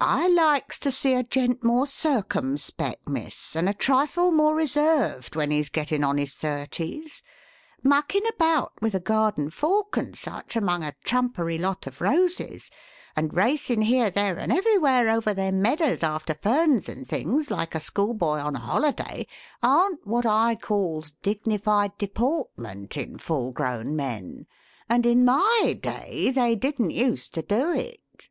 'I 0.00 0.28
likes 0.28 0.78
to 0.78 0.90
see 0.90 1.12
a 1.12 1.22
gent 1.22 1.62
more 1.62 1.84
circumpec', 1.84 3.06
miss, 3.06 3.54
and 3.54 3.68
a 3.68 3.74
trifle 3.74 4.32
more 4.32 4.54
reserved 4.56 5.36
when 5.36 5.50
he's 5.50 5.68
gettin' 5.68 6.02
on 6.02 6.16
his 6.16 6.32
thirties. 6.34 7.22
Muckin' 7.82 8.26
about 8.28 8.72
with 8.80 8.94
a 8.94 9.00
garden 9.00 9.50
fork 9.50 9.98
and 9.98 10.16
such 10.16 10.56
among 10.56 10.82
a 10.82 10.96
trumpery 11.04 11.58
lot 11.58 11.86
of 11.86 12.00
roses, 12.00 12.70
and 13.14 13.34
racin' 13.34 13.82
here, 13.82 14.08
there, 14.10 14.38
and 14.38 14.50
everywhere 14.50 15.10
over 15.10 15.34
them 15.34 15.60
medders 15.60 16.02
after 16.02 16.32
ferns 16.32 16.88
and 16.88 17.06
things, 17.06 17.50
like 17.50 17.74
a 17.74 17.78
schoolboy 17.78 18.38
on 18.38 18.56
a 18.56 18.60
holiday, 18.60 19.26
aren't 19.62 20.06
what 20.06 20.24
I 20.24 20.54
calls 20.54 21.10
dignified 21.10 21.98
deportment 21.98 22.96
in 22.96 23.18
full 23.18 23.52
grown 23.52 23.94
men, 23.94 24.46
and 24.88 25.04
in 25.04 25.22
my 25.22 25.78
day 25.82 26.30
they 26.30 26.54
didn't 26.54 26.92
use 26.92 27.28
to 27.28 27.42
do 27.42 27.72
it!' 27.72 28.28